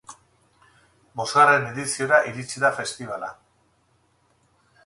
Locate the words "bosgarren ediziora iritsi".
1.19-2.65